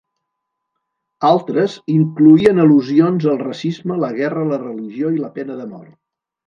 [1.29, 5.99] Altres, incloïen al·lusions al racisme, la guerra, la religió i la pena de mort.